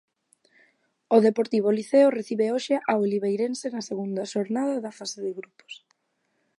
[1.15, 5.73] O Deportivo Liceo recibe hoxe ao Oliveirense na segunda xornada da fase de grupos.